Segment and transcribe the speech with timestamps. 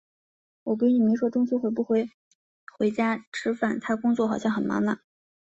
[0.63, 2.09] 我闺女没说中秋会不会
[2.79, 4.97] 回家吃饭，她工作好像很忙呢。